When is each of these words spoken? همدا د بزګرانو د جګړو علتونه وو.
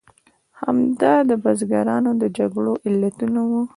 همدا 0.61 1.13
د 1.29 1.31
بزګرانو 1.43 2.11
د 2.21 2.23
جګړو 2.37 2.73
علتونه 2.87 3.41
وو. 3.49 3.61